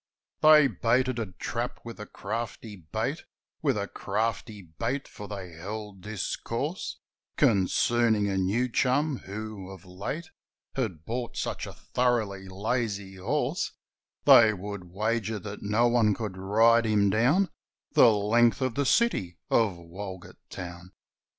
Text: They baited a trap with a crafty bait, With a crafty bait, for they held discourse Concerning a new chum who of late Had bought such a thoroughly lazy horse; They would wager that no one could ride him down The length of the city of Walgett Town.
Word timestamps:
They 0.41 0.65
baited 0.65 1.19
a 1.19 1.27
trap 1.33 1.79
with 1.83 1.99
a 1.99 2.07
crafty 2.07 2.75
bait, 2.91 3.23
With 3.61 3.77
a 3.77 3.87
crafty 3.87 4.63
bait, 4.63 5.07
for 5.07 5.27
they 5.27 5.51
held 5.51 6.01
discourse 6.01 6.97
Concerning 7.37 8.27
a 8.27 8.35
new 8.35 8.67
chum 8.67 9.17
who 9.19 9.69
of 9.69 9.85
late 9.85 10.31
Had 10.73 11.05
bought 11.05 11.37
such 11.37 11.67
a 11.67 11.73
thoroughly 11.73 12.47
lazy 12.47 13.17
horse; 13.17 13.73
They 14.25 14.55
would 14.55 14.85
wager 14.85 15.37
that 15.37 15.61
no 15.61 15.87
one 15.87 16.15
could 16.15 16.35
ride 16.35 16.85
him 16.87 17.11
down 17.11 17.49
The 17.91 18.11
length 18.11 18.59
of 18.59 18.73
the 18.73 18.87
city 18.87 19.37
of 19.51 19.77
Walgett 19.77 20.37
Town. 20.49 20.93